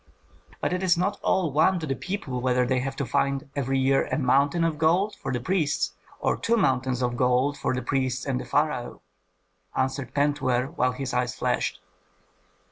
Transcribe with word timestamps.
"But 0.61 0.73
it 0.73 0.81
is 0.81 0.97
not 0.97 1.19
all 1.21 1.51
one 1.51 1.77
to 1.77 1.85
the 1.85 1.93
people 1.95 2.41
whether 2.41 2.65
they 2.65 2.79
have 2.79 2.95
to 2.95 3.05
find 3.05 3.47
every 3.55 3.77
year 3.77 4.07
a 4.07 4.17
mountain 4.17 4.63
of 4.63 4.79
gold 4.79 5.13
for 5.15 5.31
the 5.31 5.39
priests, 5.39 5.93
or 6.19 6.35
two 6.37 6.57
mountains 6.57 7.03
of 7.03 7.15
gold 7.15 7.55
for 7.55 7.75
the 7.75 7.83
priests 7.83 8.25
and 8.25 8.41
the 8.41 8.45
pharaoh," 8.45 9.03
answered 9.75 10.15
Pentuer, 10.15 10.71
while 10.75 10.93
his 10.93 11.13
eyes 11.13 11.35
flashed. 11.35 11.81